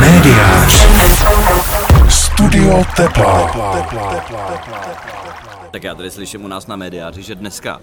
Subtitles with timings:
[0.00, 0.86] Médiář.
[2.08, 3.52] Studio Tepla.
[5.70, 7.80] Tak já tady slyším u nás na médiáři, že dneska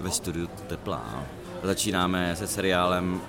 [0.00, 1.00] ve studiu Tepla
[1.62, 3.20] začínáme se seriálem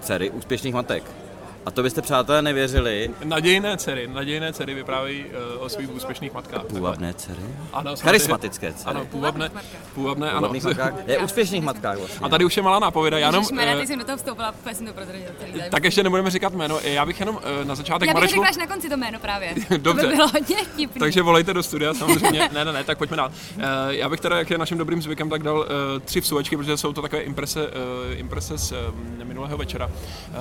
[0.00, 1.21] Dcery úspěšných matek.
[1.66, 3.10] A to byste, přátelé, nevěřili.
[3.24, 6.64] Nadějné dcery, nadějné dcery vyprávějí uh, o svých úspěšných matkách.
[6.64, 7.42] Půvabné dcery?
[7.72, 7.96] Ano.
[7.96, 8.96] Charismatické dcery.
[8.96, 9.50] Ano, půvabné,
[9.94, 10.52] půvabné, ano.
[10.64, 10.94] Matkách.
[11.06, 12.26] Je úspěšných matkách vlastně.
[12.26, 14.50] A tady už je malá nápověda, já jenom, Ježišmarja, eh, teď jsem do toho vstoupila,
[14.50, 15.32] úplně jsem to prozradila
[15.70, 18.48] tak ještě nebudeme říkat jméno, já bych jenom eh, na začátek Já bych Marečku, řekla
[18.48, 19.54] až na konci to jméno právě.
[19.78, 20.02] Dobře.
[20.02, 20.98] To by bylo hodně vtipný.
[20.98, 23.32] takže volejte do studia samozřejmě, ne, ne, ne, tak pojďme dál.
[23.58, 26.76] Eh, já bych teda, jak je naším dobrým zvykem, tak dal eh, tři vsuvečky, protože
[26.76, 29.90] jsou to takové imprese, eh, imprese z eh, minulého večera.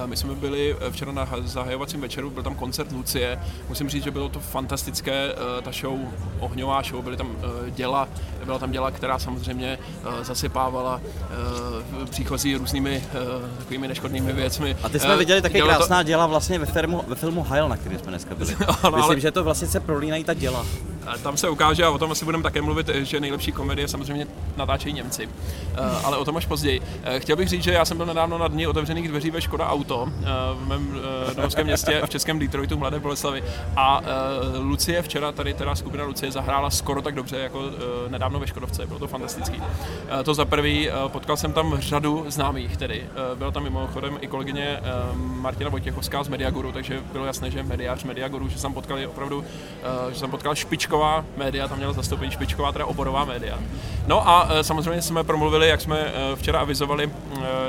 [0.03, 3.39] Eh, My jsme byli eh, včera na ha- zahajovacím večeru, byl tam koncert Lucie,
[3.69, 5.99] musím říct, že bylo to fantastické, eh, ta show,
[6.39, 7.27] ohňová show, byly tam
[7.67, 8.07] eh, děla,
[8.45, 9.79] byla tam děla, která samozřejmě
[10.19, 11.01] eh, zasypávala
[12.09, 13.03] příchozí různými
[13.57, 14.77] takovými neškodnými věcmi.
[14.83, 17.69] A ty jsme viděli taky dělo to- krásná děla vlastně ve filmu, ve filmu Heil,
[17.69, 18.55] na který jsme dneska byli.
[18.83, 20.65] Ano, Myslím, ale- že to vlastně se prolínají ta děla.
[21.23, 24.93] Tam se ukáže, a o tom asi budeme také mluvit, že nejlepší komedie samozřejmě natáčejí
[24.93, 25.29] Němci.
[26.03, 26.81] Ale o tom až později.
[27.17, 30.07] Chtěl bych říct, že já jsem byl nedávno na dní otevřených dveří ve Škoda Auto
[30.55, 31.00] v mém
[31.31, 33.43] eh, domovském městě v českém Detroitu, Mladé Boleslavi.
[33.75, 38.39] A eh, Lucie včera, tady teda skupina Lucie, zahrála skoro tak dobře jako eh, nedávno
[38.39, 38.85] ve Škodovce.
[38.85, 39.61] Bylo to fantastický.
[40.23, 43.05] To za prvý, potkal jsem tam řadu známých tedy.
[43.35, 44.79] Byla tam mimochodem i kolegyně
[45.15, 49.43] Martina Vojtěchovská z Mediaguru, takže bylo jasné, že mediář Mediaguru, že jsem potkal opravdu,
[49.83, 53.59] eh, že jsem potkal špičková média, tam měla zastoupení špičková, teda oborová média.
[54.07, 57.11] No a samozřejmě jsme promluvili, jak jsme včera avizovali,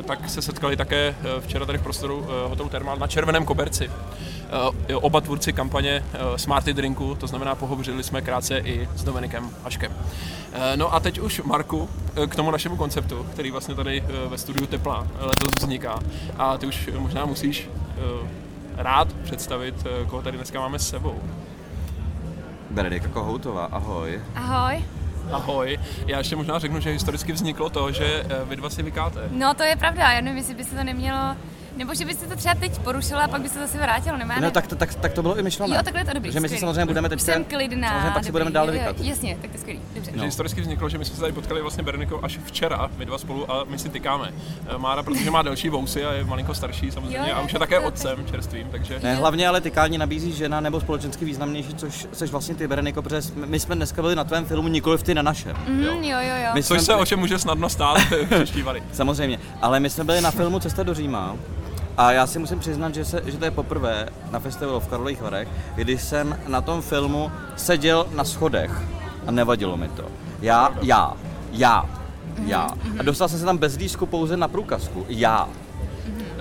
[0.04, 3.90] tak se setkali také včera tady v prostoru hotelu Thermal na Červeném koberci.
[4.88, 9.50] Eh, Oba tvůrci kampaně eh, Smarty Drinku, to znamená pohovořili jsme krátce i s Dominikem
[9.64, 9.92] Haškem.
[10.52, 11.88] Eh, No a teď už Marku,
[12.28, 15.98] k tomu našemu konceptu, který vlastně tady ve studiu Tepla letos vzniká.
[16.38, 17.70] A ty už možná musíš
[18.76, 19.74] rád představit,
[20.06, 21.20] koho tady dneska máme s sebou.
[22.70, 24.20] Benedika Kohoutová, ahoj.
[24.34, 24.84] Ahoj.
[25.32, 29.20] Ahoj, já ještě možná řeknu, že historicky vzniklo to, že vy dva si vykáte.
[29.30, 31.36] No to je pravda, já nevím, jestli by se to nemělo,
[31.76, 34.34] nebo že byste to třeba teď porušilo a pak by se zase vrátilo, nemá?
[34.40, 35.76] No tak to, tak, tak to bylo i myšlené.
[35.76, 36.32] Jo, takhle je to dobrý.
[36.32, 37.88] Že my si samozřejmě budeme teď jsem klidná.
[37.88, 39.06] Samozřejmě pak si dobrý, budeme dále jo, jo, vykat.
[39.06, 40.12] Jasně, tak to je skvělý, dobře.
[40.14, 43.18] Že historicky vzniklo, že my jsme se tady potkali vlastně Berenikou až včera, my dva
[43.18, 44.32] spolu, a my si tykáme.
[44.74, 47.52] Eh, Mára, protože má delší vousy a je malinko starší samozřejmě, Jo, jo, a už
[47.52, 49.00] je tak také to- otcem čerstvým, takže...
[49.02, 53.20] Ne, hlavně ale tykání nabízí žena nebo společensky významnější, což seš vlastně ty, Bereniko, protože
[53.46, 55.56] my jsme dneska byli na tvém filmu, nikoli v ty na našem.
[55.68, 56.50] Mhm, jo, jo, jo.
[56.54, 57.96] My Což jsme- se o čem může snadno stát.
[58.92, 61.36] Samozřejmě, ale my jsme byli na filmu Cesta do Říma
[61.96, 65.22] a já si musím přiznat, že, se, že to je poprvé na festivalu v Karlových
[65.22, 68.70] Varech, kdy jsem na tom filmu seděl na schodech
[69.26, 70.04] a nevadilo mi to.
[70.42, 71.12] Já, já,
[71.52, 71.84] já,
[72.46, 72.68] já.
[72.98, 75.06] A dostal jsem se tam bez lístku pouze na průkazku.
[75.08, 75.48] Já.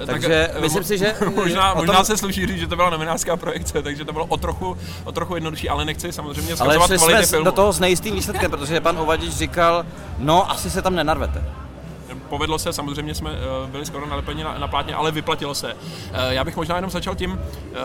[0.06, 3.38] Takže eh, myslím si, že- možná, tom- možná se sluší říct, že to byla novinářská
[3.38, 6.98] projekce, takže to bylo o trochu, o trochu jednodušší, ale nechci samozřejmě Ale zkazovat šli
[6.98, 7.46] kvality jsme filmu.
[7.46, 9.86] do toho s nejistým výsledkem, protože pan Ovadič říkal,
[10.18, 11.44] no asi se tam nenarvete.
[12.32, 15.76] Povedlo se, samozřejmě jsme eh, byli skoro nalepeni na, na plátně, ale vyplatilo se.
[16.14, 17.40] Eh, Já bych možná jenom začal tím,
[17.74, 17.78] eh,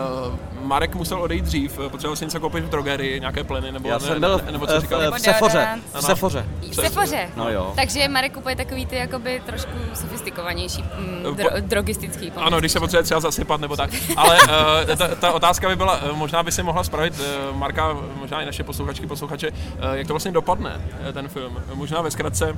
[0.61, 3.99] Marek musel odejít dřív, potřeboval si něco koupit v drogerii, nějaké pleny, nebo, Já ne,
[3.99, 5.11] jsem byl ne, nebo v, co v, říkal?
[5.11, 5.67] v Sefoře.
[5.93, 6.01] V.
[6.01, 6.45] Sefoře.
[6.71, 7.29] V Sefoře.
[7.35, 7.73] No jo.
[7.75, 12.31] Takže Marek kupuje takový ty jakoby trošku sofistikovanější mm, Po- dro, drogistický.
[12.35, 13.89] Ano, když se potřebuje třeba zasypat nebo tak.
[14.17, 14.39] Ale
[14.97, 17.21] ta, ta, otázka by byla, možná by si mohla spravit,
[17.53, 19.51] Marka, možná i naše posluchačky, posluchače,
[19.93, 20.81] jak to vlastně dopadne,
[21.13, 21.57] ten film.
[21.73, 22.57] Možná ve zkratce,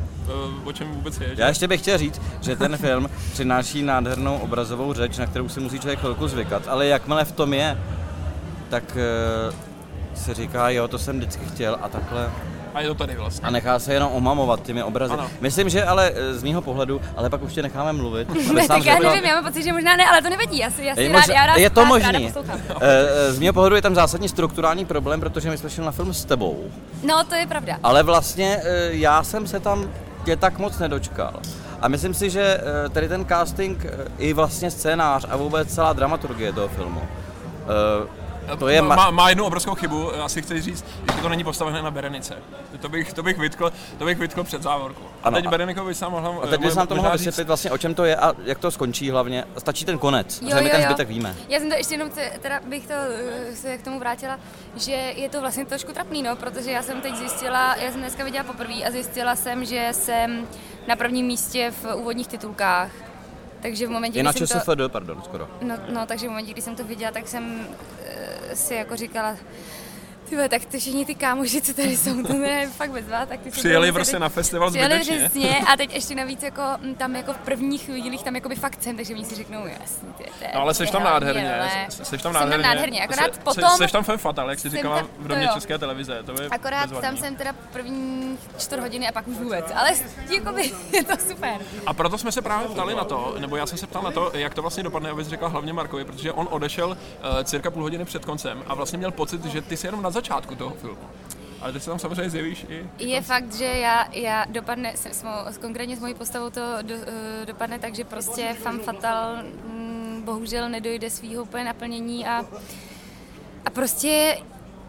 [0.66, 1.36] o čem vůbec je.
[1.36, 1.42] že?
[1.42, 5.60] Já ještě bych chtěl říct, že ten film přináší nádhernou obrazovou řeč, na kterou si
[5.60, 7.78] musí člověk chvilku zvykat, ale jakmile v tom je,
[8.70, 9.54] tak eh,
[10.16, 12.30] se říká, jo, to jsem vždycky chtěl a takhle.
[12.74, 13.48] A je to tady vlastně.
[13.48, 15.14] A nechá se jenom omamovat těmi obrazy.
[15.14, 15.30] Ano.
[15.42, 18.30] Myslím, že ale eh, z mého pohledu, ale pak už tě necháme mluvit.
[18.54, 20.84] Ne, tak já nevím, já mám pocit, že možná ne, ale to nevadí, já si,
[20.86, 22.12] já si Je, rád, možná- já rád, je to rád, možný.
[22.12, 22.60] ráda poslouchám.
[22.82, 26.14] Eh, Z mého pohledu je tam zásadní strukturální problém, protože my jsme šli na film
[26.14, 26.64] s tebou.
[27.04, 27.78] No, to je pravda.
[27.84, 29.90] Ale vlastně já jsem se tam
[30.26, 31.34] tě tak moc nedočkal.
[31.82, 35.94] A myslím si, že eh, tady ten casting eh, i vlastně scénář a vůbec celá
[35.94, 37.02] dramaturgie toho filmu.
[38.54, 40.86] Eh, To je má, ma- má, má jednu obrovskou chybu, asi chci říct,
[41.16, 42.36] že to není postavené na Berenice.
[42.82, 45.04] To bych, to bych, vytkl, to bych vytkl před závorku.
[45.24, 47.10] A Ano, teď a- Bereniko by se nám mohla A teď bys nám to možná
[47.10, 49.44] mohl říct- vysvětlit vlastně, o čem to je a jak to skončí hlavně.
[49.58, 50.86] Stačí ten konec, Jo, že my jo, ten jo.
[50.88, 51.36] zbytek víme.
[51.50, 52.10] Já jsem to ještě jenom,
[52.42, 54.40] teda bych to eh, se k tomu vrátila,
[54.76, 58.24] že je to vlastně trošku trapný, no, protože já jsem teď zjistila, já jsem dneska
[58.24, 60.48] viděla poprvé a zjistila jsem, že jsem
[60.88, 62.92] na prvním místě v úvodních titulkách.
[63.62, 65.48] Takže v momentě, Je na kdy jsem to, ČSFD, pardon, skoro.
[65.62, 67.99] no, no, takže v momentě, kdy jsem to viděla, tak jsem eh,
[68.54, 69.38] si jako říkala,
[70.30, 73.40] Ty vole, tak ty všichni ty kámoši, co tady jsou, to je fakt bezva, tak
[73.40, 77.34] ty Přijeli prostě na festival Přijeli přesně a teď ještě navíc jako mm, tam jako
[77.34, 80.46] v prvních chvílích tam jako by fakt jsem, takže oni si řeknou, jasně, ty, ty,
[80.56, 82.68] No ale seš tam nádherně, seš tam Jsem tam nádherně.
[82.68, 85.48] nádherně, akorát Se- potom- Seš tam femme fatale, jak jsi Jsem říkala tam- v domě.
[85.54, 87.10] České televize, to je Akorát bezvadný.
[87.10, 89.90] tam jsem teda první čtvrt hodiny a pak už vůbec, ale
[90.36, 91.58] jakoby je to super.
[91.86, 94.32] A proto jsme se právě ptali na to, nebo já jsem se ptal na to,
[94.34, 98.06] jak to vlastně dopadne, abys řekla hlavně Markovi, protože on odešel uh, cirka půl hodiny
[98.06, 101.02] před koncem a vlastně měl pocit, že ty jsi jenom na začátku toho filmu.
[101.62, 102.86] Ale ty se tam samozřejmě zjevíš i...
[103.00, 106.62] Je fakt, že já, já dopadne, s, s, mou, s konkrétně s mojí postavou to
[106.82, 112.46] do, eh, dopadne tak, že prostě femme fatal mm, bohužel nedojde svýho úplně naplnění a,
[113.66, 114.38] a prostě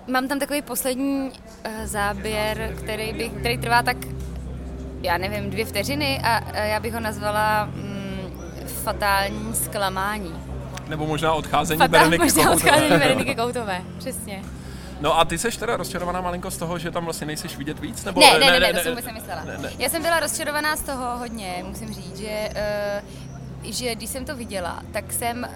[0.07, 3.97] mám tam takový poslední uh, záběr, který, by, který trvá tak,
[5.03, 8.31] já nevím, dvě vteřiny a, a já bych ho nazvala mm,
[8.67, 10.35] fatální zklamání.
[10.89, 12.71] Nebo možná odcházení Fatál, Bereniky možná Kohoutové.
[12.73, 14.43] odcházení Bereniky Koutové, přesně.
[15.01, 18.05] No a ty seš teda rozčarovaná malinko z toho, že tam vlastně nejseš vidět víc?
[18.05, 19.45] Nebo, Ne, ne, ne, ne, to jsem vůbec nemyslela.
[19.45, 19.71] ne, ne.
[19.79, 22.51] Já jsem byla rozčarovaná z toho hodně, musím říct, že,
[23.65, 25.49] uh, že když jsem to viděla, tak jsem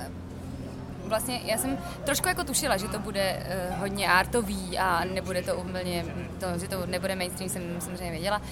[1.05, 5.55] vlastně, já jsem trošku jako tušila, že to bude uh, hodně artový a nebude to
[5.57, 6.05] úplně,
[6.41, 8.43] to, že to nebude mainstream, jsem samozřejmě věděla.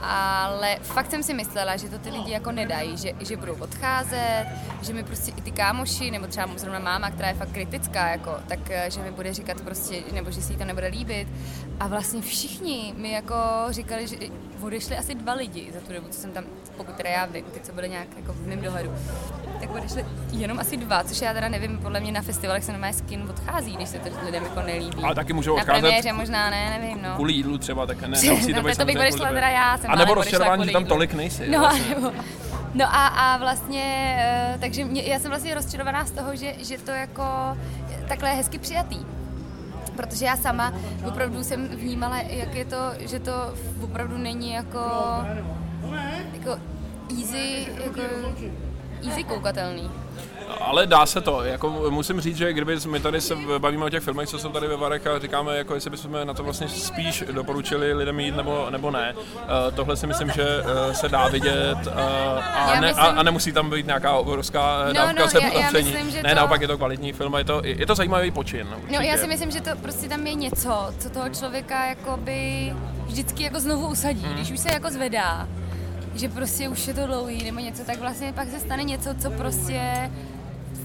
[0.00, 4.46] Ale fakt jsem si myslela, že to ty lidi jako nedají, že, že budou odcházet,
[4.82, 8.30] že mi prostě i ty kámoši, nebo třeba zrovna máma, která je fakt kritická, jako,
[8.48, 11.28] tak eh, že mi bude říkat prostě, nebo že si jí to nebude líbit.
[11.80, 13.34] A vlastně všichni mi jako
[13.70, 14.16] říkali, že
[14.62, 16.44] odešli asi dva lidi za tu dobu, co jsem tam,
[16.76, 18.92] pokud teda já vím, ty, co byly nějak jako v mém dohledu.
[19.66, 22.94] Tak odešli jenom asi dva, což já teda nevím, podle mě na festivalech se normálně
[22.94, 25.02] skin odchází, když se to lidem jako nelíbí.
[25.02, 27.14] Ale taky můžou Na odcházet premiéře možná ne, nevím, no.
[27.14, 29.90] Kvůli jídlu třeba, tak ne, nemusí to no, být to bych odešla teda já, jsem
[29.90, 31.50] A nebo rozčarování, že tam tolik nejsi.
[31.50, 31.94] No, vlastně.
[31.94, 32.12] nebo,
[32.74, 36.78] no a, a vlastně, eh, takže mě, já jsem vlastně rozčarovaná z toho, že, že
[36.78, 37.24] to jako
[38.08, 38.98] takhle je hezky přijatý.
[39.96, 40.72] Protože já sama
[41.08, 43.32] opravdu jsem vnímala, jak je to, že to
[43.82, 44.80] opravdu není jako,
[46.34, 46.60] jako
[47.10, 48.00] easy, jako
[49.08, 49.90] easy koukatelný.
[50.60, 54.02] Ale dá se to, jako musím říct, že kdyby my tady se bavíme o těch
[54.02, 57.24] filmech, co jsou tady ve Varech a říkáme, jako jestli bychom na to vlastně spíš
[57.32, 59.14] doporučili lidem jít nebo, nebo ne.
[59.16, 61.92] Uh, tohle si myslím, že uh, se dá vidět uh,
[62.54, 65.70] a, ne, myslím- a, a, nemusí tam být nějaká obrovská No, dávka no, já-
[66.22, 68.66] Ne, to- naopak je to kvalitní film a je to, je to zajímavý počin.
[68.70, 69.04] No určitě.
[69.06, 72.72] já si myslím, že to prostě tam je něco, co toho člověka jakoby
[73.06, 74.34] vždycky jako znovu usadí, Hmm.
[74.34, 75.48] když už se jako zvedá,
[76.14, 79.30] že prostě už je to dlouhý nebo něco, tak vlastně pak se stane něco, co
[79.30, 80.10] prostě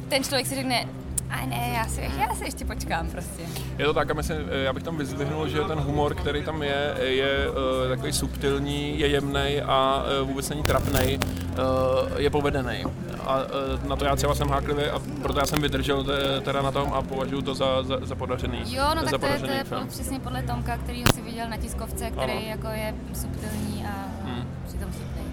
[0.10, 0.86] ten člověk si řekne,
[1.30, 3.44] a ne, já si, já si ještě počkám prostě.
[3.78, 6.64] Je to tak a myslím, eh, já bych tam vyzdvihnul, že ten humor, který tam
[6.64, 7.56] je, je uh,
[7.90, 12.84] takový subtilní, je jemný a uh, vůbec není trapný, uh, je povedený.
[13.26, 16.62] A uh, na to já třeba jsem háklivý a proto já jsem vydržel te, teda
[16.62, 19.40] na tom a považuji to za, za, za podařený, Jo, no za tak to je,
[19.40, 19.88] to je film.
[19.88, 22.42] přesně podle Tomka, který si viděl na tiskovce, který Ano.
[22.48, 24.09] jako je subtilní a.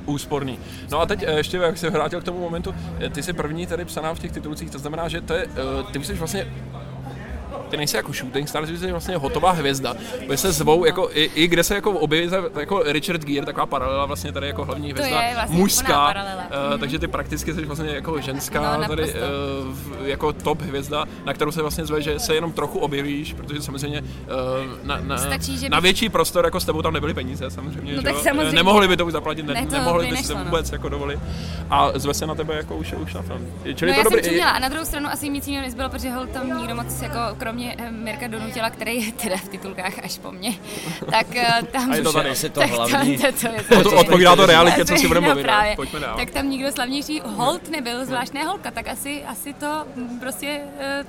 [0.06, 0.58] Úsporný.
[0.91, 3.67] No a teď eh, ještě, jak se vrátil k tomu momentu, eh, ty jsi první
[3.67, 6.47] tady psaná v těch titulcích, to znamená, že to je, eh, ty jsi vlastně
[7.70, 9.94] ty nejsi jako shooting star, ty jsi vlastně hotová hvězda.
[10.26, 14.06] Kde se zvou, jako, i, i, kde se jako objeví jako Richard Gere, taková paralela
[14.06, 16.14] vlastně tady jako hlavní hvězda, vlastně mužská,
[16.74, 19.02] eh, takže ty prakticky jsi vlastně jako ženská, No, tady
[19.72, 23.62] v- jako top hvězda, na kterou se vlastně zve, že se jenom trochu objevíš, protože
[23.62, 24.32] samozřejmě eh,
[24.82, 27.98] na, na, Stačí, že na větší prostor jako s tebou tam nebyly peníze samozřejmě, No
[27.98, 28.52] že tak samozřejmě.
[28.52, 30.44] Nemohli by to už zaplatit, ne, Ne, to nemohli by si to no.
[30.44, 31.19] vůbec jako dovolit.
[31.70, 33.46] A zve se na tebe jako už, už na film.
[33.74, 35.88] Čili No to já dobrý, jsem čuměla a na druhou stranu asi nic jiného nezbylo,
[35.88, 39.98] protože hol tam nikdo moc, jako kromě eh, Mirka Donutila, který je teda v titulkách
[40.05, 40.53] až po mně,
[41.10, 41.93] tak eh, tam...
[41.93, 42.31] A je to tady.
[42.36, 43.19] asi to tak hlavní.
[43.19, 45.51] Tam, to, to, je to, to odpovídá to realitě, co si budeme No, mluvit.
[45.77, 46.17] Pojďme dál.
[46.17, 49.84] Tak tam nikdo slavnější hold nebyl, zvlášť ne holka, tak asi, asi to
[50.20, 50.60] prostě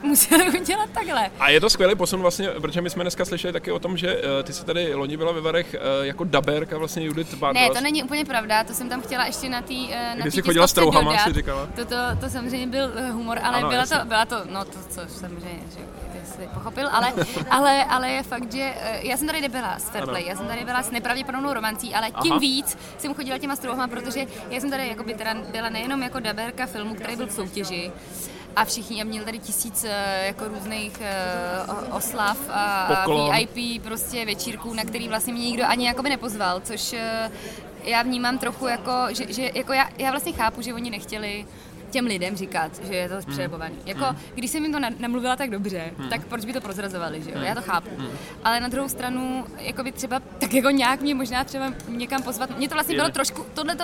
[0.01, 1.29] uh, museli udělat takhle.
[1.39, 4.15] A je to skvělý posun vlastně, protože my jsme dneska slyšeli taky o tom, že
[4.15, 7.61] uh, ty jsi tady loni byla ve Varech uh, jako daberka vlastně Judith Bardos.
[7.61, 10.33] Ne, to není úplně pravda, to jsem tam chtěla ještě na té uh, na Když
[10.33, 11.67] jsi chodila s trouhama, si říkala.
[11.75, 13.97] To, to, to samozřejmě byl eh, humor, ale Ano, byla, jasně.
[13.97, 15.81] to, byla to, no to, co samozřejmě, že
[16.37, 17.13] jsi pochopil, ale,
[17.49, 20.65] ale, ale je fakt, že eh, já jsem tady nebyla s Fairplay, já jsem tady
[20.65, 22.39] byla s nepravděpodobnou romancí, ale tím Aha.
[22.39, 26.65] víc jsem chodila těma strouhama, protože já jsem tady jakoby teda byla nejenom jako daberka
[26.65, 27.91] filmu, který byl v soutěži,
[28.55, 30.93] a všichni a měli tady tisíc eh, jako různých
[31.67, 33.35] o- oslav a, a Poklon.
[33.35, 37.31] VIP prostě večírků, na který vlastně mě nikdo ani jakoby nepozval, což eh,
[37.83, 41.45] já vnímám trochu jako, že, že jako já, já vlastně chápu, že oni nechtěli
[41.91, 43.75] těm lidem říkat, že je to přerebovaný.
[43.85, 47.37] Jako, když jsem jim to namluvila tak dobře, tak proč by to prozrazovali, že jo?
[47.41, 47.89] Já to chápu.
[48.43, 52.57] Ale na druhou stranu, jako by třeba, tak jako nějak mě možná třeba někam pozvat.
[52.57, 53.83] Mně to vlastně bylo trošku, tohle to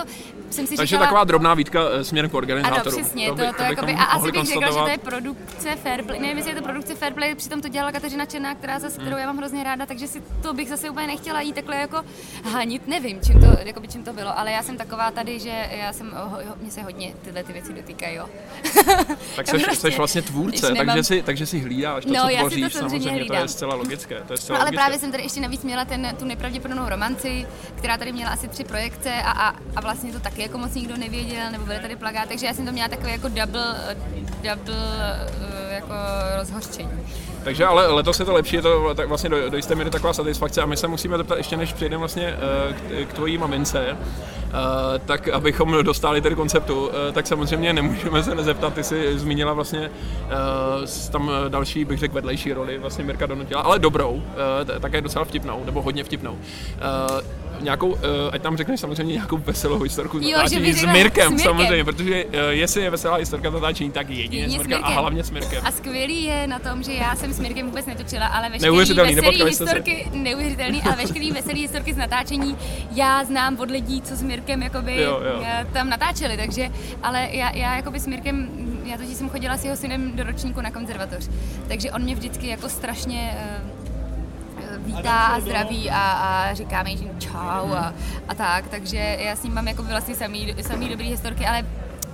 [0.50, 3.02] jsem si Takže říkala, taková drobná výtka eh, směrem k ano, organizátorům.
[3.02, 6.36] přesně, to, to, to jakoby, a asi bych řekla, že to je produkce Fairplay, nevím,
[6.36, 9.38] jestli je to produkce Fairplay, přitom to dělala Kateřina Černá, která zase, kterou já mám
[9.38, 12.02] hrozně ráda, takže si to bych zase úplně nechtěla jít takhle jako
[12.44, 15.92] hanit, nevím, čím to, jakoby, čím to bylo, ale já jsem taková tady, že já
[15.92, 18.26] jsem, ho, ho, mě se hodně tyhle ty věci dotýkají, jo.
[19.36, 22.28] Tak jsi, prostě, jsi vlastně tvůrce, nemám- takže si, takže si hlídáš to, No, co
[22.28, 24.20] já si to tvoříš, samozřejmě samozřejmě, to je zcela logické.
[24.26, 24.82] To je zcela No, ale logické.
[24.82, 28.64] právě jsem tady ještě navíc měla ten, tu nepravděpodobnou romanci, která tady měla asi tři
[28.64, 32.28] projekce a, a, a vlastně to taky jako moc nikdo nevěděl, nebo byly tady plagát,
[32.28, 33.96] takže já jsem to měla takové jako double,
[34.42, 34.74] double
[35.70, 35.94] eh, jako
[36.38, 36.90] rozhořčení.
[37.44, 40.12] Takže ale letos je to lepší, je to tak vlastně do, do jisté míry taková
[40.12, 43.86] satisfakce a my se musíme zeptat ještě než přejdeme vlastně eh, k, k tvojí mamince,
[43.88, 43.96] eh,
[45.06, 49.90] tak abychom dostali tedy konceptu, eh, tak samozřejmě nemůžeme se nezeptat, ty jsi zmínila vlastně
[51.12, 54.22] tam další, bych řekl, vedlejší roli, vlastně Mirka donutila, ale dobrou,
[54.80, 56.38] také docela vtipnou, nebo hodně vtipnou.
[57.60, 58.00] Nějakou, eh,
[58.32, 61.38] ať tam řekneš samozřejmě nějakou veselou historku Jo, že natáčení bych s Mirkem, s Mirkem.
[61.38, 64.78] samozřejmě, protože eh, jestli je veselá historka z natáčení, tak jedině s Jedině s Mirkem
[64.84, 65.00] a Mirkem.
[65.00, 65.62] hlavně s Mirkem.
[65.66, 68.76] A skvělý je na tom, že já jsem s Mirkem vůbec netočila, ale veškerý
[69.14, 69.44] veselý se.
[69.44, 72.56] historky, neuvěřitelný, ale veškerý veselý historky z natáčení
[72.90, 75.42] já znám od lidí, co s Mirkem jakoby Jo, jo.
[75.46, 76.68] eh, tam natáčeli, takže,
[77.02, 78.48] ale já, já jakoby s Mirkem,
[78.84, 81.28] já totiž jsem chodila s jeho synem do ročníku na konzervatoř,
[81.68, 83.34] takže on mě vždycky jako strašně
[84.84, 87.94] vítá a zdraví a, a říká mi, že čau a,
[88.28, 91.66] a tak, takže já s ním mám jako vlastně samý, samý dobrý historky, ale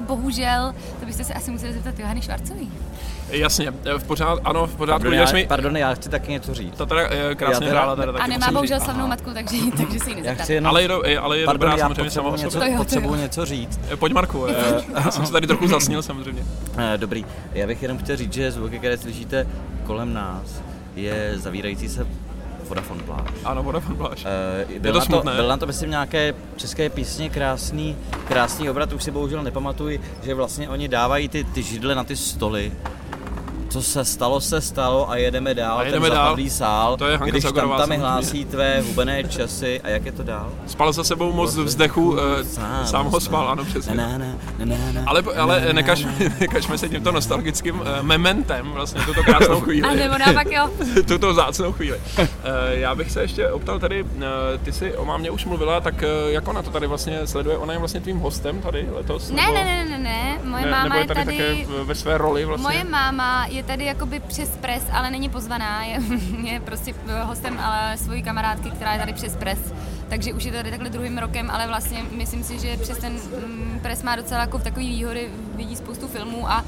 [0.06, 2.72] bohužel, to byste se asi museli zeptat Johany Švarcový.
[3.30, 6.76] Jasně, v pořád, ano, v pořádku, Pardon, já, mi, pardon, já chci taky něco říct.
[6.76, 8.84] ta teda eh, krásně Já teda- hrála teda taky A nemá bohužel říct.
[8.84, 10.50] slavnou matku, takže, takže si ji nezeptat.
[10.50, 10.70] jenom...
[10.70, 12.58] Ale je, do, je, ale je Pardon, dobrá já samozřejmě sama něco.
[12.58, 13.20] To jo, to potřebuji jo.
[13.20, 13.80] něco říct.
[13.92, 14.54] Eh, Pojď Marku, eh,
[15.04, 16.42] já jsem se tady trochu zasnil samozřejmě.
[16.96, 19.46] Dobrý, já bych jenom chtěl říct, že zvuky, které slyšíte
[19.86, 20.62] kolem nás,
[20.96, 22.06] je zavírající se
[22.70, 23.28] Vodafone pláž.
[23.44, 24.26] Ano, Vodafone Pláž.
[24.26, 25.34] Eh, to byl, na to, smutné.
[25.34, 27.96] byl na to, myslím, nějaké české písně krásný,
[28.28, 32.16] krásný obrat, už si bohužel nepamatuji, že vlastně oni dávají ty, ty židle na ty
[32.16, 32.72] stoly.
[33.70, 36.24] Co se stalo, se stalo a jedeme dál, A jedeme ten dál.
[36.24, 38.06] zapadlý sál, To je Hanka když tam Zagorová tam samozřejmě.
[38.06, 40.52] hlásí tvé hubené časy a jak je to dál?
[40.66, 42.44] Spal za sebou moc vzdechu, eh,
[42.86, 43.94] sám ho spal, ano, přesně.
[43.94, 44.26] Na, na, na,
[44.64, 46.06] na, na, Ale, ale na, na, nekaž,
[46.40, 49.96] nekažme se tímto nostalgickým eh, mementem, vlastně tuto krásnou A chvíli.
[49.96, 50.70] nebo naopak jo.
[51.08, 52.00] tuto zácnou chvíli.
[52.18, 52.28] Eh,
[52.70, 54.04] Já bych se ještě optal tady,
[54.62, 57.56] ty jsi o mámě už mluvila, tak jak ona to tady vlastně sleduje?
[57.58, 59.30] Ona je vlastně tvým hostem tady letos?
[59.30, 61.36] Ne, nebo- ne, ne, ne, ne, moje ne, máma nebo je je tady, tady...
[61.38, 62.62] také v- ve své roli vlastně?
[62.62, 65.98] Moje máma je tady jakoby přes pres, ale není pozvaná, je,
[66.52, 69.58] je prostě hostem ale svojí kamarádky, která je tady přes pres.
[70.08, 73.78] Takže už je tady takhle druhým rokem, ale vlastně myslím si, že přes ten mm,
[73.82, 76.64] pres má docela jako takový výhody, vidí spoustu filmů a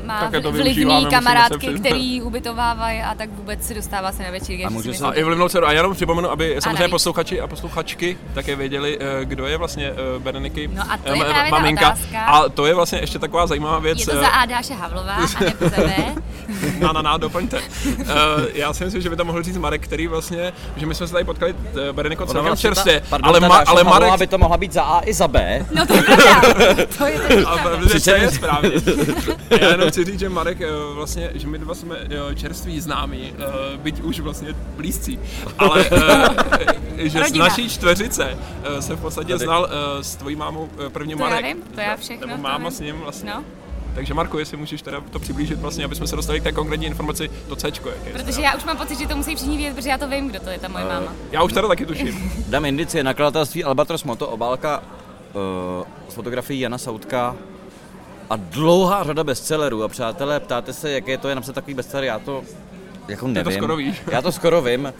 [0.00, 4.30] uh, má Také to vlivný kamarádky, který ubytovávají a tak vůbec se dostává se na
[4.30, 4.64] večírky.
[4.64, 5.66] A si se- A i vlivnou dceru.
[5.66, 6.90] A já jenom připomenu, aby samozřejmě navíc.
[6.90, 11.24] posluchači a posluchačky také věděli, eh, kdo je vlastně eh, Bereniky No a to je
[11.24, 11.86] právě ta maminka.
[11.88, 12.20] otázka.
[12.24, 13.98] A to je vlastně ještě taková zajímavá věc.
[14.00, 15.96] je to za Ádáše Havlová a ne za tebe.
[16.78, 17.58] Na, na, na, doplňte.
[17.58, 18.04] Uh,
[18.54, 21.12] já si myslím, že by to mohl říct Marek, který vlastně, že my jsme se
[21.12, 21.58] tady potkali uh,
[21.92, 24.18] Bereniko celkem vlastně ta- čerstvě, pardon, ale, ta ma, ale Marek...
[24.18, 25.66] by to mohla být za A i za B.
[25.74, 26.40] No to je pravda.
[26.98, 27.78] To je to pravda.
[28.04, 28.70] to je správně.
[29.60, 31.96] Já jenom chci říct, že Marek eh, vlastně, že my dva jsme
[32.30, 35.18] eh, čerství známí, eh, byť už vlastně blízcí,
[35.58, 36.28] ale eh,
[37.08, 37.44] že z Rodina.
[37.44, 38.38] naší čtveřice
[38.76, 39.44] eh, se v podstatě Tady.
[39.44, 41.46] znal eh, s tvojí mámou eh, prvně To já Marek.
[41.46, 43.30] vím, to já všechno, Nebo máma s ním vlastně.
[43.34, 43.44] No.
[43.96, 46.86] Takže Marku, jestli můžeš teda to přiblížit vlastně, aby jsme se dostali k té konkrétní
[46.86, 48.12] informaci, to C, jak je.
[48.12, 50.40] Protože já už mám pocit, že to musí všichni vědět, protože já to vím, kdo
[50.40, 51.14] to je, ta moje máma.
[51.32, 52.32] Já už teda taky tuším.
[52.48, 57.36] Dám indicie, nakladatelství Albatros Moto, obálka uh, s fotografií Jana Sautka
[58.30, 59.82] a dlouhá řada bestsellerů.
[59.82, 62.42] A přátelé, ptáte se, jaké to je napsat takový bestseller, já to
[63.08, 63.44] jako nevím.
[63.44, 64.02] to skoro víš.
[64.10, 64.92] Já to skoro vím, uh,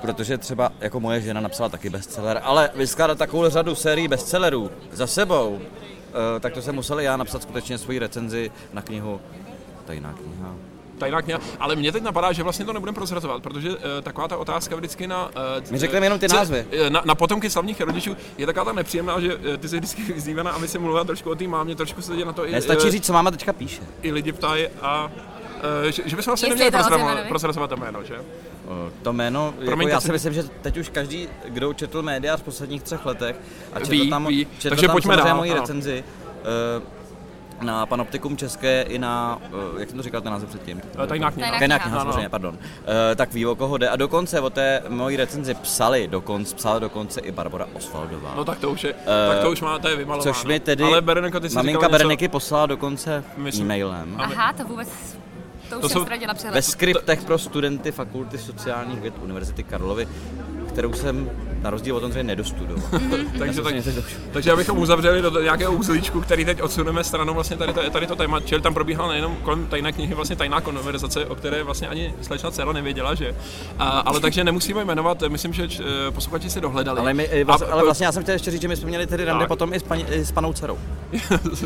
[0.00, 5.06] protože třeba jako moje žena napsala taky bestseller, ale vyskládat takovou řadu sérií bestsellerů za
[5.06, 5.84] sebou, uh,
[6.40, 9.20] tak to jsem musel já napsat skutečně svoji recenzi na knihu
[9.86, 10.54] Tajná kniha.
[10.98, 11.40] Tajná kniha.
[11.60, 15.06] Ale mě teď napadá, že vlastně to nebudeme prozrazovat, protože uh, taková ta otázka vždycky
[15.06, 15.26] na...
[15.26, 15.32] Uh,
[15.70, 16.66] My řekneme jenom ty názvy.
[16.72, 20.02] eh, Na, na potomky slavných rodičů je taková ta nepříjemná, že eh, ty jsi vždycky
[20.12, 22.90] vyzývaná, aby si mluvila trošku o té mámě, trošku se na to i, Nestačí eh,
[22.90, 23.82] říct, co máma teďka píše.
[24.02, 25.04] i lidi ptají a
[25.84, 26.70] uh, že, že bychom vlastně neměli
[27.28, 28.20] prozrazovat to jméno, že?
[28.64, 32.36] Eh, To jméno, jako Promiňte já si- myslím, že teď už každý, kdo četl média
[32.36, 33.36] v posledních třech letech
[33.72, 34.46] a četl Ví, tam, ví.
[34.58, 35.60] četl Takže tam pojďme samozřejmě dál, moji ano.
[35.60, 36.04] recenzi,
[36.80, 36.94] eh,
[37.64, 40.80] na Panoptikum České i na, eh, jak jsem to říkal ten název předtím?
[41.06, 41.58] Tajná kniha.
[41.58, 41.98] Tajná kniha.
[42.00, 42.58] samozřejmě, pardon.
[43.16, 43.88] Tak ví, o koho jde.
[43.88, 48.32] A dokonce o té mojí recenzi psali, dokonce, psala dokonce i Barbara Osvaldová.
[48.36, 48.92] No tak to už je,
[49.28, 50.32] tak to už má, to je vymalováno.
[50.32, 54.14] Což mi tedy Ale Bereniko, ty jsi maminka říkala něco- Bereniky poslala dokonce Myslím- e-mailem.
[54.18, 54.88] Aha, to vůbec,
[55.74, 56.62] to už To jsem jsou- ztratila Ve přehled.
[56.62, 60.08] skriptech pro studenty Fakulty sociálních věd Univerzity Karlovy,
[60.74, 61.30] kterou jsem
[61.62, 62.82] na rozdíl od Ondřeje nedostudoval.
[63.38, 67.56] Takže, Já jsem tak, takže abychom uzavřeli do nějakého uzlíčku, který teď odsuneme stranou vlastně
[67.56, 71.26] tady, to- tady to téma, čili tam probíhala nejenom kolem tajné knihy vlastně tajná konverzace,
[71.26, 73.34] o které vlastně ani slečna dcera nevěděla, že?
[73.78, 77.00] A, ale takže nemusíme jmenovat, myslím, že č- eh, posluchači si dohledali.
[77.00, 78.88] Ale, my, eh, vlastně, A- ale vlastně já jsem chtěl ještě říct, že my jsme
[78.88, 80.78] měli tedy rande potom i s, paní, i s panou dcerou.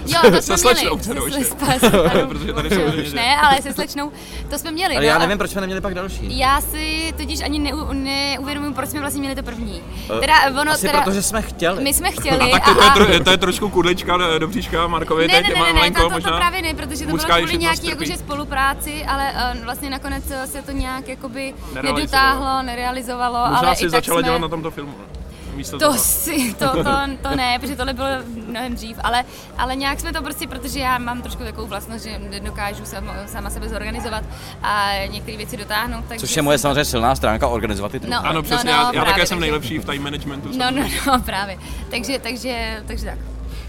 [0.07, 1.45] Jo, to se slečnou dcerou Se- se-
[1.81, 2.69] se- se- Protože tady
[3.03, 4.12] už ne, ale se slečnou,
[4.50, 4.95] to jsme měli.
[4.95, 6.38] Ale no já a nevím, proč jsme neměli pak další.
[6.38, 9.83] Já si totiž ani neu, neuvědomuji, proč jsme vlastně měli to první.
[10.17, 11.83] Eh, Teda ono, Asi teda, protože jsme chtěli.
[11.85, 14.49] my jsme chtěli A tak to, to, je, a, tro, to je trošku kudlička do
[14.49, 16.31] bříška Markovi ne, teď, ne, ne, ne, ne, malinko to, to, možná.
[16.31, 17.90] to právě ne, protože to bylo kvůli nějaký trpí.
[17.90, 23.83] jakože spolupráci, ale uh, vlastně nakonec se to nějak jakoby nedotáhlo, nerealizovalo, Možná ale si
[23.85, 24.25] i tak začala jsme...
[24.28, 24.95] dělat na tomto filmu.
[24.99, 25.18] ne?
[25.59, 25.99] Místo To toho.
[25.99, 26.85] si, to, to,
[27.23, 28.07] to ne, protože tohle bylo
[28.47, 29.25] mnohem dřív, ale,
[29.59, 33.50] ale nějak jsme to prostě, protože já mám trošku takovou vlastnost, že dokážu sama, sama
[33.50, 34.25] sebe zorganizovat
[34.62, 36.05] a některé věci dotáhnout.
[36.09, 38.91] Takže Což je moje samozřejmě silná stránka organizovat ty No, Ano, přesně, no, já, já
[38.93, 40.49] právě, také jsem nejlepší v time managementu.
[40.59, 41.59] No, no, no, právě.
[41.91, 43.19] Takže, takže, takže tak.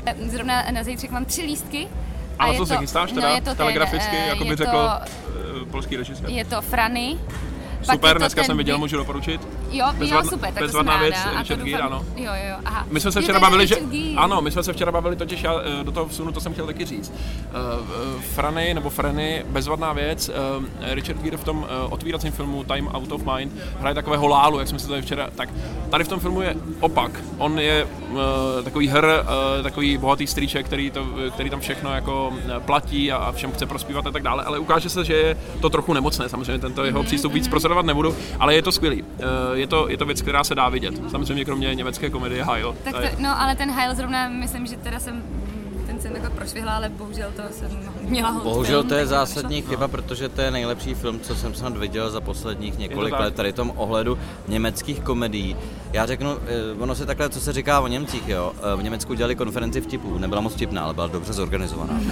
[0.05, 1.87] Eh, Zrovna na zítřek mám tři lístky.
[2.39, 4.55] A je to se chystáš teda no, je to ten, telegraficky, eh, jako by je
[4.55, 4.89] řekl To,
[5.61, 6.29] eh, polský režisér.
[6.29, 7.17] je to Frany.
[7.83, 9.47] Super, dneska jsem viděl, můžu doporučit.
[9.71, 11.39] Jo, Bezvadná- jo, super, tak bezvadná to věc, ráda.
[11.39, 12.05] Richard Gere, ano.
[12.15, 12.85] Jo, jo, aha.
[12.91, 13.75] My jsme se Jo, včera je bavili, že...
[14.17, 16.65] Ano, my jsme se včera bavili, totiž já eh, do toho vsunu, to jsem chtěl
[16.65, 17.13] taky říct.
[17.13, 20.29] Uh, Frany, nebo Frany, bezvadná věc.
[20.29, 24.59] Uh, Richard Gere v tom uh, otvíracím filmu Time Out of Mind hraje takového lálu,
[24.59, 25.29] jak jsme se tady včera...
[25.35, 25.49] Tak
[25.89, 27.11] tady v tom filmu je opak.
[27.37, 27.87] On je
[28.63, 29.05] takový hr,
[29.63, 32.33] takový bohatý strýček, který, to, který tam všechno jako
[32.65, 35.69] platí a, a všem chce prospívat a tak dále, ale ukáže se, že je to
[35.69, 39.03] trochu nemocné, samozřejmě tento jeho přístup víc prosledovat nebudu, ale je to skvělý.
[39.03, 39.07] Uh,
[39.53, 40.93] je, to, je to věc, která se dá vidět.
[41.11, 42.75] Samozřejmě kromě německé komedie Heil.
[42.83, 45.23] Tak to, no, ale ten Heil zrovna, myslím, že teda jsem
[46.01, 47.69] ten jsem jako prošvihla, ale bohužel to jsem
[48.01, 51.77] měla Bohužel film, to je zásadní chyba, protože to je nejlepší film, co jsem snad
[51.77, 55.55] viděl za posledních několik let tady v tom ohledu německých komedií.
[55.93, 58.51] Já řeknu, eh, ono se takhle, co se říká o Němcích, jo.
[58.73, 61.93] Eh, V Německu dělali konferenci vtipů, nebyla moc vtipná, ale byla dobře zorganizovaná.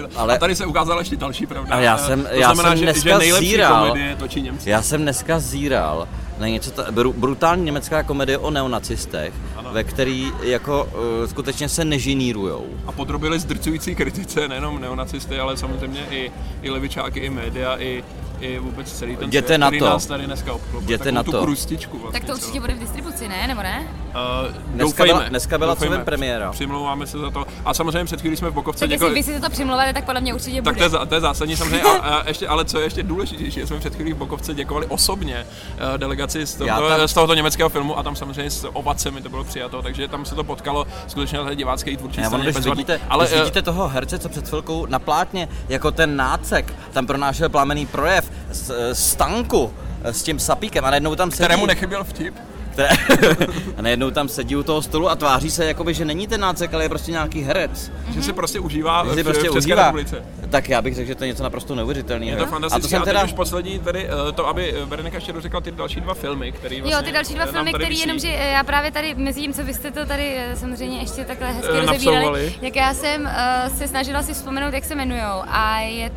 [0.00, 0.08] No.
[0.16, 1.74] Ale- A tady se ukázala ještě další pravda.
[1.74, 3.86] A já Eh, jsem- to já znamená, jsem že, dneska že nejlepší zíral.
[3.88, 4.70] komedie točí Němci.
[4.70, 9.34] Já jsem dneska zíral na něco, ta, bru, brutální německá komedie o neonacistech.
[9.76, 12.66] Ve který jako uh, skutečně se nežinírujou.
[12.86, 16.30] A podrobili zdrcující kritice nejenom neonacisty, ale samozřejmě i,
[16.62, 18.04] i levičáky, i média, i,
[18.40, 19.86] i vůbec celý ten Jděte svět, na který to.
[19.86, 20.84] nás tady dneska obklopuje.
[20.84, 21.42] Jděte na tu to.
[21.42, 23.46] krustičku vlastně Tak to určitě bude v distribuci, ne?
[23.46, 23.86] Nebo ne?
[24.08, 25.98] Uh, Dneska doufejme, byla- dneska byla doufejme.
[26.04, 26.50] premiéra.
[26.52, 27.46] Přimlouváme se za to.
[27.64, 30.20] A samozřejmě před chvílí jsme v Bokovce Tak jestli vy si to přimlouváte, tak podle
[30.20, 30.76] mě určitě Tak bude.
[30.76, 33.60] to je, za- to je zásadní samozřejmě, a, a ještě, ale co je ještě důležitější,
[33.60, 35.46] že jsme před chvílí v Bokovce děkovali osobně
[35.92, 39.20] uh, delegaci z, Já tohoto, tam- z tohoto německého filmu a tam samozřejmě s ovacemi
[39.20, 42.26] to bylo přijato, takže tam se to potkalo skutečně na té divácké i tvůrčí Ne,
[42.26, 45.90] straně když vidíte, ale když eh, vidíte toho herce, co před chvilkou na plátně, jako
[45.90, 49.72] ten nácek, tam pronášel plamený projev z, z tanku
[50.04, 51.44] eh, s tím sapíkem a najednou tam sedí...
[51.44, 52.34] kterému nechyběl vtip,
[52.72, 52.88] které,
[53.76, 56.74] a najednou tam sedí u toho stolu a tváří se, jakoby, že není ten nácek,
[56.74, 57.92] ale je prostě nějaký herec.
[58.14, 59.82] že se prostě užívá Že v, si prostě v České užívá.
[59.82, 60.24] republice.
[60.50, 62.30] Tak já bych řekl, že to je něco naprosto neuvěřitelného.
[62.30, 62.82] Je to a fantastické.
[62.82, 63.24] to jsem A teda...
[63.24, 66.80] už poslední, tedy eh, to, aby eh, Berenika ještě dořekla ty další dva filmy, který
[66.80, 69.64] vlastně Jo, ty další dva filmy, které jenom, že já právě tady, mezi tím, co
[69.64, 74.22] vy jste to tady samozřejmě ještě takhle hezky rozebírali, jak já jsem uh, se snažila
[74.22, 76.10] si vzpomenout, jak se jmenujou a je,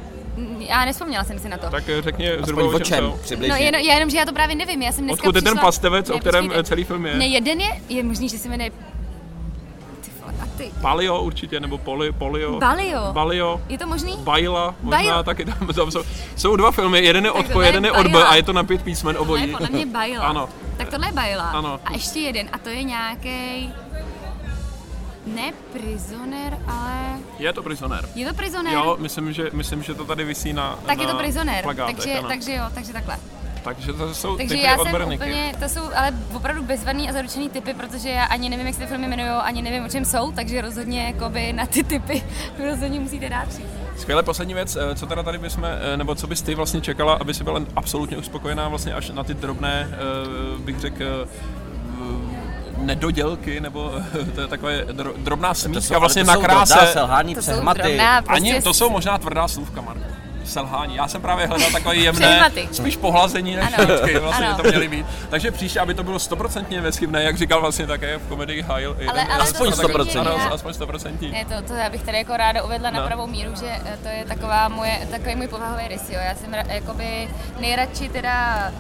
[0.60, 1.70] já nespomněla jsem si na to.
[1.70, 3.54] Tak eh, řekni Aspoň zhruba o čem, přibližně.
[3.54, 5.58] No jenom, já jenom, že já to právě nevím, já jsem dneska Odkud je ten
[5.58, 6.60] pastevec, o Ne, kterém počkejte.
[6.60, 7.16] eh, celý film je?
[7.18, 8.72] Ne, jeden je, je možný, že se jmenuje
[10.42, 10.72] a ty.
[10.82, 12.60] Palio určitě, nebo poli, Polio.
[12.60, 13.14] Balio.
[13.14, 13.62] Balio.
[13.70, 14.16] Je to možný?
[14.18, 15.24] Baila, možná Baila.
[15.24, 16.04] taky tam, tam jsou,
[16.36, 18.28] jsou dva filmy, jeden je od po, jeden je od B Baila.
[18.28, 19.52] a je to na pět písmen Tohle je obojí.
[19.52, 20.26] podle mě Bajla.
[20.28, 20.50] Ano.
[20.78, 21.44] Tak tohle je Bajla.
[21.44, 21.80] Ano.
[21.86, 23.74] A ještě jeden, a to je nějaký
[25.36, 28.10] ne prisoner, ale Je to prisoner.
[28.16, 28.74] je to prisoner.
[28.74, 32.14] Jo, myslím, že, myslím, že to tady visí na tak na je to prisoner, takže,
[32.20, 32.28] ano.
[32.28, 33.18] takže jo, takže takhle.
[33.64, 35.24] takže to jsou Takže typy já jsem Bereniky.
[35.24, 38.82] úplně, to jsou ale opravdu bezvadný a zaručený typy, protože já ani nevím, jak se
[38.82, 42.24] ty filmy jmenují, ani nevím, o čem jsou, takže rozhodně jakoby na ty typy
[42.70, 43.66] rozhodně musíte dát říct.
[43.98, 47.14] Skvěle poslední věc, eh, co teda tady bychom, eh, nebo co bys ty vlastně čekala,
[47.14, 49.98] aby si byla absolutně uspokojená vlastně až na ty drobné, eh,
[50.60, 51.28] bych řekl,
[52.82, 53.92] nedodělky, nebo
[54.36, 56.74] to je takové dro- drobná To jsou, vlastně na to jsou kráse.
[56.74, 57.82] drobná selhání, To jsou přehmaty.
[57.82, 60.04] drobná, prostě Ani to jsou možná tvrdá slůvka, Marko.
[60.46, 60.96] selhání.
[60.96, 63.88] Já jsem právě hledal takový jemné, spíš pohlazení než Ano.
[63.96, 64.56] výtky, vlastně Ano.
[64.58, 65.06] by to měly být.
[65.30, 68.86] Takže příště, aby to bylo stoprocentně bezchybné, jak říkal vlastně také v komedii High.
[68.86, 70.20] Ale- ale Aspoň to 100%.
[70.20, 71.32] Ano, já- aspoň 100%.
[71.32, 73.08] Ne, to, to já bych tady jako ráda uvedla na No.
[73.08, 76.20] pravou míru, že eh, to je taková moje, takový můj povahový rys, jo.
[76.26, 78.72] Já jsem jakoby nejradši teda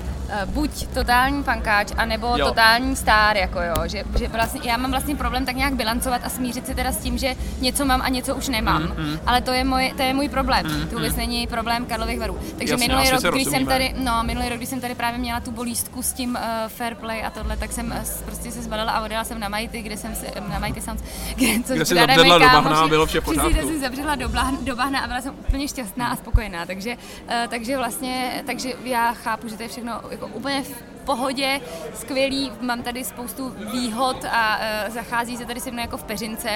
[0.45, 2.47] buď totální pankáč, anebo Jo.
[2.47, 6.29] totální star, jako jo, že, že vlastně, já mám vlastně problém tak nějak bilancovat a
[6.29, 9.51] smířit se teda s tím, že něco mám a něco už nemám, mm, ale to
[9.51, 12.39] je, můj, to je můj problém, mm, to vůbec není problém Karlových varů.
[12.57, 15.39] Takže Jasně, minulý rok, když jsem tady, no, minulý rok, když jsem tady právě měla
[15.39, 18.91] tu bolístku s tím uh, fair play a tohle, tak jsem uh, prostě se zbalila
[18.91, 21.03] a odjela jsem na Mighty, kde jsem se, na Mighty Sounds,
[21.35, 23.61] kde, což Kde jsi zabředla do bahna a bylo vše Přesně, pořádku.
[23.61, 26.95] že jsem zabředla do, blahn, do bahna a byla jsem úplně šťastná a spokojená, takže,
[26.95, 31.59] uh, takže vlastně, takže já chápu, že to je všechno jako úplně v pohodě,
[31.93, 36.49] skvělý, mám tady spoustu výhod a uh, zachází se tady se mnou jako v peřince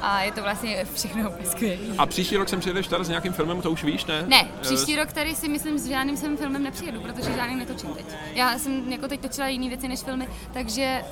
[0.00, 1.94] a je to vlastně všechno skvělý.
[1.98, 4.24] A příští rok sem přijedeš tady s nějakým filmem, to už víš, ne?
[4.26, 7.90] Ne, Eh, příští rok tady si myslím s žádným jsem filmem nepřijedu, protože žádný netočím
[7.90, 8.06] teď.
[8.34, 11.02] Já jsem jako teď točila jiné věci než filmy, takže,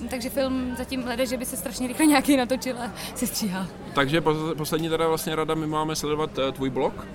[0.00, 3.66] uh, takže film zatím hledá, že by se strašně rychle nějaký natočil a se stříhal.
[3.94, 7.06] Takže pos- poslední teda vlastně rada, my máme sledovat eh, tvůj blog,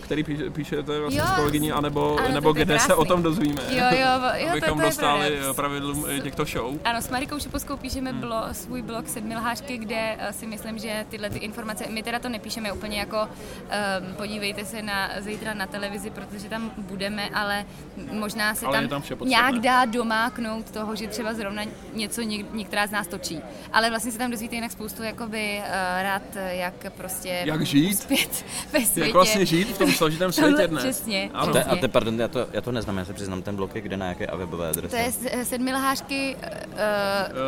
[0.00, 2.94] který píše, píšete vlastně Jo, s kolegyní, anebo, ano, nebo to kde se krásný.
[2.94, 3.62] o tom dozvíme.
[3.70, 5.50] Jo, jo, jo, to- abychom to je dostali pravda.
[5.50, 6.74] eh, pravidlům eh, těchto show.
[6.84, 11.30] Ano, s Marikou Šepovskou píšeme blo, svůj blog Sedmilhářky, kde eh, si myslím, že tyhle
[11.30, 16.10] ty informace, my teda to nepíšeme úplně jako um, podívejte se na zítra na televizi,
[16.10, 17.64] protože tam budeme, ale
[18.12, 21.62] možná se Ale tam, tam nějak dá domáknout toho, že třeba zrovna
[21.94, 23.40] něco něk, některá z nás točí.
[23.72, 27.94] Ale vlastně se tam dozvíte jinak spoustu jakoby uh, rád, jak prostě Jak žít?
[27.94, 29.00] uspět ve světě.
[29.00, 30.82] Jak vlastně žít v tom složitém světě dnes.
[30.84, 31.52] Přesně, Ano.
[31.52, 33.74] To je, a te, pardon, já to, já to neznám, já se přiznám, ten blok
[33.74, 34.96] je kde na jaké a webové adrese?
[34.96, 36.48] To je s- sedmilhářky uh,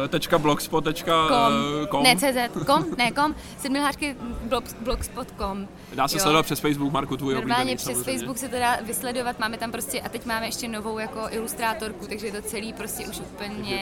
[0.04, 2.02] Eh, Tečka blogspot.com com, com.
[2.02, 5.68] ne CZ, com, ne com, sedmilhářky blog, blogspot.com.
[5.94, 6.20] Dá se Jo.
[6.22, 8.12] sledovat přes Facebook, Marku, tvůj Normálně oblíbený, přes samozřejmě.
[8.18, 12.06] Facebook se to dá vysledovat, máme tam prostě, a teď máme ještě novou jako ilustrátorku,
[12.06, 13.78] takže je to celý prostě už úplně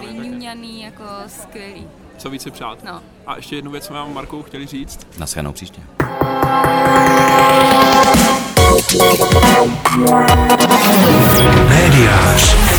[0.00, 1.86] vyňuňaný, jako skvělý
[2.18, 2.84] co více přát.
[2.84, 3.02] No.
[3.26, 5.06] A ještě jednu věc co vám, Markou, chtěli říct.
[5.18, 5.82] Na shledanou příště.
[11.68, 12.75] Mediář.